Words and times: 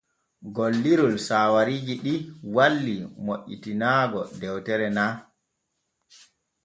Gollirol 0.55 1.13
saawariiji 1.27 1.95
ɗi 2.03 2.13
walli 2.55 2.95
moƴƴitinaago 3.25 4.21
dewtere 4.39 4.87
na. 4.97 5.05